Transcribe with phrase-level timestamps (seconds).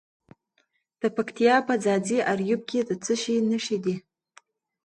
[1.01, 3.95] د پکتیا په ځاځي اریوب کې د څه شي نښې دي؟